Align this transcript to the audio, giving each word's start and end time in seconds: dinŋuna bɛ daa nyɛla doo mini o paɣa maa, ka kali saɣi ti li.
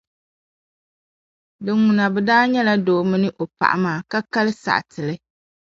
dinŋuna 1.63 2.05
bɛ 2.13 2.19
daa 2.27 2.43
nyɛla 2.51 2.73
doo 2.85 3.01
mini 3.09 3.27
o 3.41 3.43
paɣa 3.57 3.75
maa, 3.83 3.99
ka 4.11 4.19
kali 4.33 4.51
saɣi 4.63 4.81
ti 4.91 4.99
li. 5.07 5.15